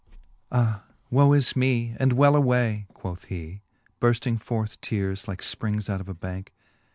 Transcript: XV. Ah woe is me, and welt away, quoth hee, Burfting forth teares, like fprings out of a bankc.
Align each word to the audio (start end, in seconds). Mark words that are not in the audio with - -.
XV. 0.09 0.17
Ah 0.51 0.83
woe 1.11 1.31
is 1.33 1.55
me, 1.55 1.95
and 1.99 2.13
welt 2.13 2.35
away, 2.35 2.87
quoth 2.91 3.25
hee, 3.25 3.61
Burfting 4.01 4.41
forth 4.41 4.81
teares, 4.81 5.27
like 5.27 5.41
fprings 5.41 5.89
out 5.91 6.01
of 6.01 6.09
a 6.09 6.15
bankc. 6.15 6.47